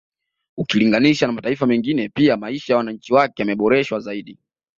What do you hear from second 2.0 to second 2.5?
pia